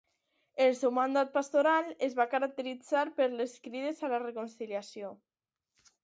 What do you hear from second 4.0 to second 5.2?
a la reconciliació.